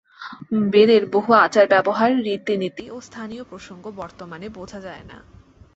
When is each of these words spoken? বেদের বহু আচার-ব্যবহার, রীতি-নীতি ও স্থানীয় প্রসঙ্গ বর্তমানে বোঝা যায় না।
বেদের 0.69 1.05
বহু 1.09 1.33
আচার-ব্যবহার, 1.33 2.23
রীতি-নীতি 2.23 2.89
ও 2.89 3.01
স্থানীয় 3.01 3.43
প্রসঙ্গ 3.43 3.91
বর্তমানে 3.91 4.49
বোঝা 4.49 4.79
যায় 4.79 5.03
না। 5.03 5.17